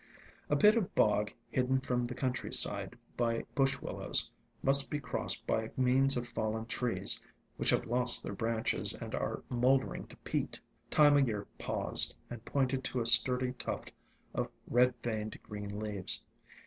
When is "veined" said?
15.03-15.37